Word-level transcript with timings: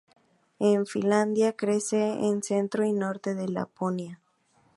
En 0.57 0.87
Finlandia 0.87 1.55
crece 1.55 2.25
en 2.27 2.41
centro 2.41 2.83
y 2.83 2.91
norte 2.91 3.35
de 3.35 3.47
Laponia. 3.49 4.19